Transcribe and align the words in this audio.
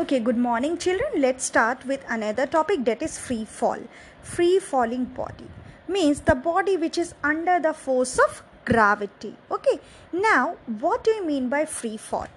Okay, 0.00 0.20
good 0.20 0.36
morning, 0.38 0.78
children. 0.78 1.20
Let's 1.20 1.44
start 1.44 1.84
with 1.84 2.04
another 2.08 2.46
topic 2.46 2.84
that 2.84 3.02
is 3.02 3.18
free 3.18 3.44
fall. 3.44 3.80
Free 4.22 4.60
falling 4.60 5.06
body 5.06 5.48
means 5.88 6.20
the 6.20 6.36
body 6.36 6.76
which 6.76 6.96
is 6.96 7.14
under 7.24 7.58
the 7.58 7.72
force 7.74 8.16
of 8.16 8.44
gravity. 8.64 9.34
Okay, 9.50 9.80
now 10.12 10.54
what 10.78 11.02
do 11.02 11.10
you 11.10 11.26
mean 11.26 11.48
by 11.48 11.64
free 11.64 11.96
fall? 11.96 12.28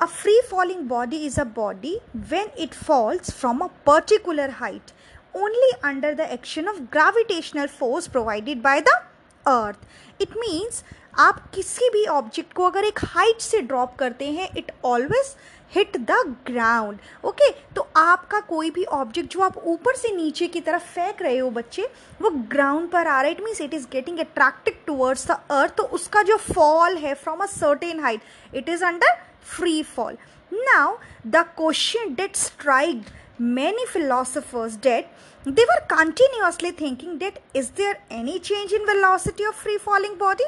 A 0.00 0.06
free 0.06 0.40
falling 0.48 0.86
body 0.86 1.26
is 1.26 1.36
a 1.36 1.44
body 1.44 1.98
when 2.30 2.48
it 2.56 2.74
falls 2.74 3.28
from 3.28 3.60
a 3.60 3.68
particular 3.84 4.48
height 4.62 4.94
only 5.34 5.72
under 5.82 6.14
the 6.14 6.32
action 6.32 6.66
of 6.66 6.90
gravitational 6.90 7.68
force 7.68 8.08
provided 8.08 8.62
by 8.62 8.80
the 8.80 9.02
earth. 9.46 9.76
It 10.18 10.30
means 10.40 10.82
आप 11.18 11.42
किसी 11.54 11.88
भी 11.88 12.04
object 12.06 12.52
को 12.52 12.64
अगर 12.64 12.84
एक 12.84 12.98
height 13.04 13.40
से 13.40 13.60
drop 13.60 13.94
करते 13.96 14.30
हैं 14.32 14.48
it 14.56 14.72
always 14.84 15.34
hit 15.72 15.96
the 16.00 16.16
ground 16.46 16.98
okay 17.24 17.50
तो 17.74 17.86
आपका 17.96 18.40
कोई 18.48 18.70
भी 18.70 18.84
ऑब्जेक्ट 18.84 19.32
जो 19.32 19.40
आप 19.40 19.56
ऊपर 19.66 19.96
से 19.96 20.14
नीचे 20.16 20.46
की 20.46 20.60
तरफ़ 20.60 20.82
फेंक 20.84 21.22
रहे 21.22 21.38
हो 21.38 21.50
बच्चे, 21.50 21.88
वो 22.22 22.30
ग्राउंड 22.30 22.88
पर 22.90 23.06
आ 23.06 23.20
रहा 23.20 23.22
है। 23.22 23.30
It 23.30 23.40
means 23.40 23.60
it 23.60 23.74
is 23.74 23.86
getting 23.92 24.18
attracted 24.18 24.84
towards 24.86 25.26
the 25.26 25.38
earth 25.50 25.74
तो 25.76 25.82
उसका 25.98 26.22
जो 26.22 26.36
फॉल 26.52 26.96
है 26.96 27.14
from 27.14 27.42
a 27.42 27.46
certain 27.46 28.00
height 28.00 28.54
it 28.54 28.68
is 28.68 28.84
under 28.84 29.16
free 29.56 29.82
fall 29.96 30.16
now 30.52 30.96
the 31.26 31.44
question 31.56 32.14
that 32.14 32.36
strike 32.36 33.04
many 33.38 33.84
philosophers 33.86 34.76
that 34.78 35.06
they 35.44 35.64
were 35.70 35.82
continuously 35.88 36.70
thinking 36.70 37.18
that 37.18 37.38
is 37.52 37.70
there 37.70 37.98
any 38.10 38.38
change 38.38 38.72
in 38.72 38.86
velocity 38.86 39.44
of 39.44 39.54
free 39.54 39.78
falling 39.78 40.16
body? 40.18 40.44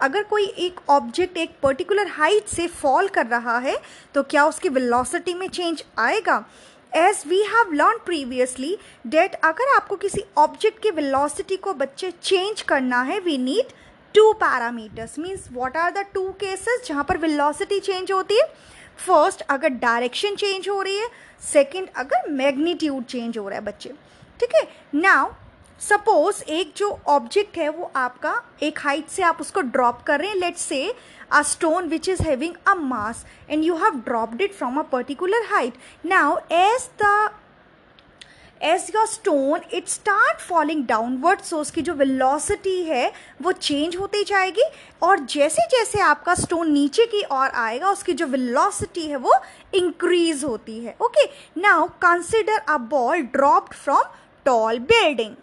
अगर 0.00 0.22
कोई 0.22 0.44
एक 0.58 0.80
object 0.90 1.36
एक 1.36 1.54
particular 1.62 2.08
height 2.08 2.48
से 2.48 2.66
fall 2.66 3.08
कर 3.08 3.26
रहा 3.26 3.58
है 3.58 3.76
तो 4.14 4.22
क्या 4.22 4.44
उसकी 4.46 4.68
वेलोसिटी 4.68 5.34
में 5.34 5.48
चेंज 5.48 5.84
आएगा? 5.98 6.44
As 6.96 7.22
we 7.28 7.42
have 7.48 7.72
learn 7.72 7.98
previously 8.06 8.76
that 9.06 9.34
अगर 9.44 9.74
आपको 9.76 9.96
किसी 9.96 10.24
ऑब्जेक्ट 10.38 10.82
की 10.82 10.90
वेलोसिटी 10.90 11.56
को 11.56 11.74
बच्चे 11.74 12.10
चेंज 12.22 12.62
करना 12.62 13.02
है 13.02 13.18
we 13.20 13.36
need 13.38 13.72
to 14.14 14.32
parameters 14.32 15.18
means 15.18 15.48
what 15.52 15.76
are 15.76 15.90
the 15.92 16.04
two 16.14 16.28
cases 16.40 16.86
जहाँ 16.86 17.04
पर 17.08 17.18
वेलोसिटी 17.18 17.80
चेंज 17.80 18.12
होती 18.12 18.38
है? 18.38 18.48
फ़र्स्ट 18.98 19.42
अगर 19.50 19.68
डायरेक्शन 19.80 20.34
चेंज 20.36 20.68
हो 20.68 20.80
रही 20.82 20.96
है 20.98 21.08
सेकंड 21.42 21.88
अगर 21.96 22.30
मैग्नीट्यूड 22.30 23.04
चेंज 23.04 23.38
हो 23.38 23.48
रहा 23.48 23.58
है 23.58 23.64
बच्चे, 23.64 23.92
ठीक 24.40 24.54
है? 24.54 24.66
नाउ 24.94 25.30
सपोज़ 25.80 26.42
एक 26.44 26.72
जो 26.76 26.88
ऑब्जेक्ट 27.08 27.56
है, 27.58 27.68
वो 27.68 27.90
आपका 27.96 28.34
एक 28.62 28.78
हाइट 28.78 29.08
से 29.08 29.22
आप 29.22 29.40
उसको 29.40 29.60
ड्रॉप 29.60 30.00
कर 30.06 30.20
रहे 30.20 30.28
हैं 30.28 30.36
let's 30.36 30.62
say 30.62 30.82
a 31.32 31.42
stone 31.42 31.88
which 31.88 32.08
is 32.08 32.22
having 32.22 32.54
a 32.68 32.74
mass 32.74 33.24
and 33.50 33.64
you 33.64 33.76
have 33.76 34.00
dropped 34.06 34.40
it 34.42 34.54
from 34.54 34.78
a 34.78 34.82
particular 34.92 35.46
height 35.50 35.74
now 36.06 36.36
as 36.52 36.88
the 37.02 37.30
as 38.62 38.90
your 38.94 39.06
stone 39.06 39.60
it 39.72 39.88
start 39.88 40.40
falling 40.40 40.84
downward 40.86 41.40
so 41.40 41.58
उसकी 41.58 41.82
जो 41.82 41.94
velocity 41.94 42.82
है, 42.84 43.10
वो 43.42 43.52
change 43.52 43.96
होती 43.96 44.22
जाएगी। 44.24 44.64
और 45.02 45.18
जैसे 45.26 45.66
जैसे 45.70 46.00
आपका 46.00 46.34
स्टोन 46.34 46.70
नीचे 46.72 47.06
की 47.06 47.22
ओर 47.32 47.48
आएगा, 47.48 47.90
उसकी 47.90 48.12
जो 48.12 48.26
वेलोसिटी 48.26 49.06
है, 49.06 49.16
वो 49.16 49.40
इंक्रीज 49.74 50.44
होती 50.44 50.78
है। 50.78 50.96
Okay 51.02 51.26
now 51.60 51.86
consider 52.02 52.58
a 52.58 52.78
ball 52.88 53.22
dropped 53.32 53.74
from 53.74 54.02
tall 54.46 54.78
building 54.78 55.34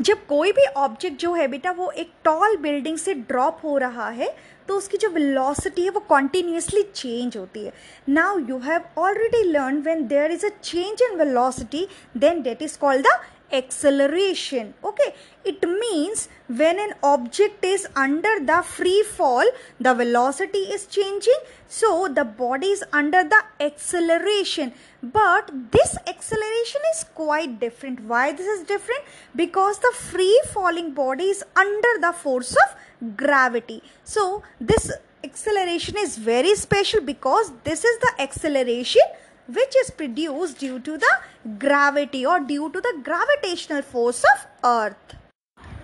जब 0.00 0.26
कोई 0.26 0.52
भी 0.52 0.64
ऑब्जेक्ट 0.76 1.20
जो 1.20 1.32
है 1.34 1.46
बेटा, 1.48 1.70
वो 1.70 1.90
एक 1.92 2.10
टॉल 2.24 2.56
बिल्डिंग 2.56 2.98
से 2.98 3.14
ड्रॉप 3.14 3.60
हो 3.64 3.76
रहा 3.78 4.08
है 4.10 4.34
तो 4.68 4.76
उसकी 4.76 4.96
जो 4.96 5.08
वेलोसिटी 5.10 5.84
है 5.84 5.90
वो 5.90 6.00
कॉन्टीन्यूसली 6.08 6.82
चेंज 6.84 7.36
होती 7.36 7.64
है। 7.64 7.72
Now 8.08 8.38
you 8.38 8.58
have 8.58 9.00
already 9.00 9.42
learn 9.44 9.80
when 9.82 10.06
there 10.06 10.32
is 10.32 10.46
a 10.46 10.48
change 10.62 11.02
in 11.02 11.16
velocity 11.18 11.86
then 12.16 12.42
that 12.42 12.62
is 12.62 12.78
called 12.78 13.06
the 13.06 13.20
acceleration. 13.52 14.74
Okay? 14.84 15.14
It 15.44 15.62
means 15.62 16.28
when 16.48 16.78
an 16.78 16.94
object 17.02 17.64
is 17.64 17.86
under 17.94 18.40
the 18.40 18.62
free 18.62 19.02
fall 19.02 19.44
the 19.80 19.94
velocity 19.94 20.58
is 20.58 20.86
changing. 20.86 21.40
So 21.68 22.08
the 22.08 22.24
body 22.24 22.68
is 22.68 22.84
under 22.92 23.24
the 23.24 23.42
acceleration. 23.60 24.72
But 25.02 25.50
this 25.70 25.96
acceleration 26.06 26.80
is 26.94 27.04
quite 27.14 27.60
different. 27.60 28.00
Why 28.00 28.32
this 28.32 28.46
is 28.46 28.66
different? 28.66 29.02
Because 29.34 29.78
the 29.78 29.92
free 29.94 30.40
falling 30.52 30.92
body 30.92 31.24
is 31.24 31.44
under 31.56 32.00
the 32.00 32.12
force 32.12 32.52
of 32.52 33.16
gravity. 33.16 33.82
So 34.04 34.42
this 34.60 34.90
acceleration 35.22 35.96
is 35.98 36.16
very 36.16 36.54
special 36.54 37.00
because 37.00 37.52
this 37.64 37.84
is 37.84 37.98
the 38.00 38.12
acceleration 38.18 39.02
which 39.48 39.76
is 39.76 39.90
produced 39.90 40.58
due 40.60 40.78
to 40.80 40.96
the 40.98 41.12
gravity 41.58 42.24
or 42.26 42.38
due 42.40 42.70
to 42.70 42.80
the 42.80 42.94
gravitational 43.02 43.82
force 43.82 44.22
of 44.32 44.46
earth 44.70 45.14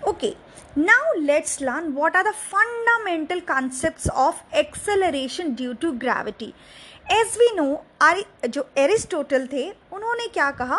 okay 0.05 0.35
now 0.77 1.03
let's 1.21 1.59
learn 1.61 1.93
what 1.95 2.15
are 2.15 2.23
the 2.23 2.37
fundamental 2.47 3.41
concepts 3.41 4.09
of 4.15 4.43
acceleration 4.63 5.55
due 5.55 5.75
to 5.75 5.93
gravity 6.05 6.53
as 7.11 7.35
we 7.37 7.49
know 7.55 8.47
जो 8.49 8.65
Aristotle 8.77 9.45
थे 9.47 9.69
उन्होंने 9.93 10.27
क्या 10.33 10.49
कहा 10.51 10.77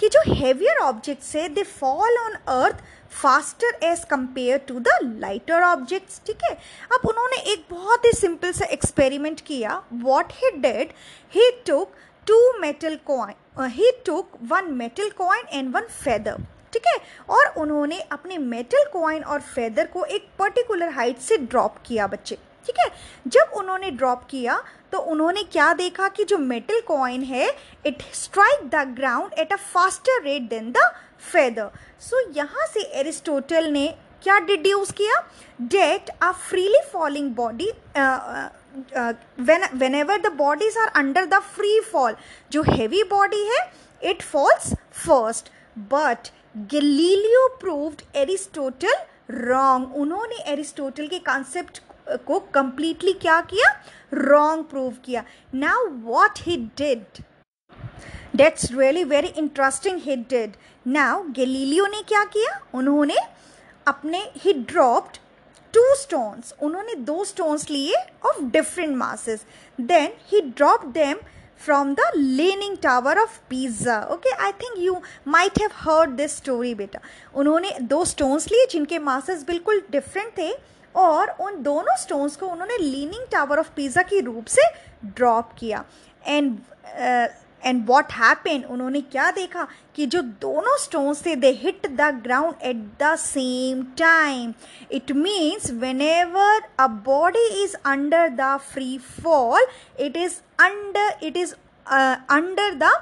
कि 0.00 0.08
जो 0.12 0.20
heavier 0.34 0.78
objects 0.82 1.34
है 1.36 1.48
they 1.54 1.62
fall 1.62 2.16
on 2.18 2.34
earth 2.52 2.76
faster 3.22 3.78
as 3.86 4.04
compare 4.10 4.58
to 4.68 4.78
the 4.78 4.98
lighter 5.20 5.62
objects 5.62 6.20
ठीक 6.26 6.44
है 6.44 6.54
अब 6.94 7.06
उन्होंने 7.08 7.42
एक 7.52 7.66
बहुत 7.70 8.04
ही 8.06 8.12
सिंपल 8.12 8.52
सा 8.52 8.64
एक्सपेरिमेंट 8.78 9.40
किया 9.46 9.80
what 9.92 10.32
he 10.42 10.50
did 10.60 10.92
he 11.34 11.50
took 11.66 11.94
two 12.26 12.36
metal 12.60 12.96
coin 13.06 13.70
he 13.70 13.90
took 14.06 14.38
one 14.50 14.72
metal 14.74 15.10
coin 15.18 15.46
and 15.48 15.74
one 15.74 15.86
feather 16.02 16.36
ठीक 16.72 16.86
है? 16.86 16.98
और 17.30 17.46
उन्होंने 17.58 18.00
अपने 18.12 18.38
मेटल 18.38 18.84
कॉइन 18.92 19.22
और 19.24 19.40
फेदर 19.40 19.86
को 19.86 20.04
एक 20.04 20.26
पर्टिकुलर 20.38 20.88
हाइट 20.92 21.18
से 21.18 21.36
ड्रॉप 21.38 21.76
किया 21.86 22.06
बच्चे, 22.06 22.36
ठीक 22.66 22.78
है? 22.78 22.90
जब 23.26 23.52
उन्होंने 23.56 23.90
ड्रॉप 23.90 24.24
किया 24.30 24.62
तो 24.92 24.98
उन्होंने 25.12 25.42
क्या 25.44 25.72
देखा 25.74 26.08
कि 26.08 26.24
जो 26.24 26.38
मेटल 26.38 26.80
कॉइन 26.86 27.22
है 27.24 27.48
it 27.86 28.02
strike 28.14 28.68
the 28.74 28.86
ground 28.96 29.38
at 29.38 29.52
a 29.52 29.56
faster 29.72 30.22
rate 30.24 30.48
than 30.50 30.70
the 30.72 30.90
feather 31.32 31.70
so 32.00 32.20
यहाँ 32.36 32.66
से 32.66 32.82
एरिस्टोटल 33.00 33.70
ने 33.72 33.86
क्या 34.22 34.38
डिड्यूस 34.40 34.90
किया? 34.92 35.20
That 35.62 36.10
a 36.22 36.30
freely 36.48 36.80
falling 36.92 37.34
body 37.34 37.72
whenever 39.94 40.20
the 40.20 40.32
bodies 40.36 40.78
are 40.78 40.88
under 41.00 41.26
the 41.26 41.38
free 41.56 41.78
fall 41.92 42.16
जो 42.52 42.62
हैवी 42.62 43.02
बॉडी 43.10 43.42
है 43.48 43.60
it 44.02 44.22
falls 44.22 44.72
first 45.06 45.50
but 45.92 46.28
Galileo 46.72 47.46
proved 47.60 48.02
Aristotle 48.16 48.94
wrong 49.30 49.96
उन्होंने 49.96 50.42
Aristotle 50.52 51.06
के 51.06 51.18
concept 51.18 51.82
को 52.26 52.38
कंप्लीटली 52.54 53.12
क्या 53.12 53.40
किया? 53.42 53.70
रॉन्ग 54.14 54.64
प्रूव 54.64 54.92
किया. 55.04 55.22
Now 55.54 55.86
what 56.02 56.38
he 56.42 56.56
did 56.78 57.22
that's 58.36 58.70
really 58.72 59.04
very 59.04 59.28
interesting 59.38 60.00
he 60.02 60.16
did 60.30 60.52
now 60.86 61.22
Galileo 61.38 61.86
ने 61.86 62.02
क्या 62.08 62.24
किया? 62.26 62.58
उन्होंने 62.74 63.16
अपने 63.86 64.22
ही 64.36 64.52
ड्रॉप्ड 64.52 65.18
टू 65.76 65.94
स्टोन्स 65.94 66.54
उन्होंने 66.62 66.94
दो 67.06 67.22
स्टोन्स 67.24 67.70
लिए 67.70 68.04
of 68.26 68.42
different 68.52 68.96
masses 68.96 69.44
then 69.78 70.12
he 70.28 70.40
drop 70.50 70.84
them 70.92 71.18
from 71.64 71.92
the 71.94 72.10
leaning 72.16 72.76
tower 72.82 73.18
of 73.18 73.38
Pisa 73.50 74.00
okay 74.12 74.30
I 74.44 74.52
think 74.62 74.78
you 74.78 74.96
might 75.28 75.58
have 75.60 75.70
heard 75.74 76.10
this 76.16 76.36
story 76.36 76.74
बेटा. 76.74 77.00
उन्होंने 77.34 77.70
दो 77.82 78.04
स्टोन्स 78.04 78.50
लिए 78.52 78.66
जिनके 78.70 78.98
मासेस 78.98 79.44
बिल्कुल 79.46 79.82
डिफरेंट 79.92 80.32
थे 80.38 80.50
और 80.94 81.30
उन 81.40 81.62
दोनों 81.62 81.96
स्टोन्स 82.02 82.36
को 82.36 82.46
उन्होंने 82.46 82.78
लीनिंग 82.78 83.26
टावर 83.32 83.58
ऑफ़ 83.58 83.70
पिज़्ज़ा 83.76 84.02
के 84.02 84.20
रूप 84.20 84.46
से 84.48 84.62
ड्रॉप 85.06 85.52
किया. 85.58 85.84
एंड 86.22 86.58
एंड 87.66 87.84
वॉट 87.86 88.12
हैपन 88.12 88.62
उन्होंने 88.70 89.00
क्या 89.02 89.30
देखा? 89.30 89.66
कि 89.94 90.06
जो 90.06 90.22
दोनों 90.40 90.76
स्टोन्स 90.78 91.24
थे 91.26 91.34
they 91.36 91.50
hit 91.62 91.86
the 91.90 92.10
ground 92.24 92.62
at 92.62 92.76
the 93.02 93.14
same 93.18 93.82
time 93.98 94.52
it 94.92 95.12
means 95.12 95.70
whenever 96.00 96.62
a 96.78 96.86
body 97.06 97.46
is 97.62 97.76
under 97.86 98.28
the 98.40 98.56
free 98.72 98.96
fall 99.22 99.66
it 100.00 100.16
is 100.16 100.40
under 100.60 101.26
it 101.26 101.36
is 101.36 101.54
under 101.86 102.74
the 102.74 102.92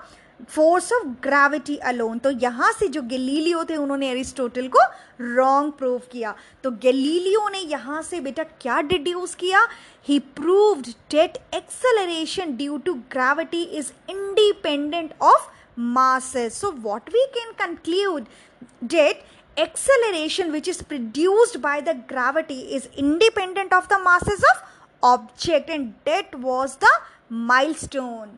force 0.49 0.93
of 0.93 1.07
gravity 1.23 1.77
alone 1.89 2.19
तो 2.19 2.31
यहाँ 2.31 2.71
से 2.73 2.89
जो 2.89 3.03
गलीलियो 3.03 3.65
थे, 3.65 3.77
उन्होंने 3.77 4.11
Aristotle 4.11 4.69
को 4.69 4.79
wrong 5.21 5.73
prove 5.79 6.01
किया। 6.13 6.35
तो 6.65 6.71
Galileo 6.85 7.49
ने 7.49 7.59
यहाँ 7.59 8.03
से 8.03 8.21
बेटा 8.21 8.43
क्या 8.61 8.81
डिड्यूस 8.83 9.35
किया? 9.35 9.67
He 10.09 10.19
proved 10.37 10.87
that 11.11 11.39
acceleration 11.55 12.57
due 12.57 12.79
to 12.79 12.95
gravity 13.13 13.63
is 13.63 13.93
independent 14.11 15.15
of 15.23 15.49
masses 15.79 16.61
so 16.61 16.71
what 16.73 17.09
we 17.11 17.25
can 17.35 17.53
conclude 17.59 18.25
that 18.85 19.25
acceleration 19.57 20.51
which 20.51 20.69
is 20.69 20.83
produced 20.85 21.61
by 21.61 21.81
the 21.83 21.97
gravity 22.09 22.61
is 22.77 22.89
independent 22.99 23.75
of 23.75 23.89
the 23.95 24.01
masses 24.05 24.45
of 24.51 25.07
object 25.07 25.71
and 25.71 25.89
that 26.07 26.35
was 26.41 26.77
the 26.85 26.99
milestone 27.75 28.37